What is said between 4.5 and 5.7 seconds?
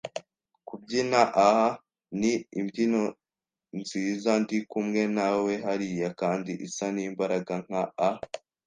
kumwe nawe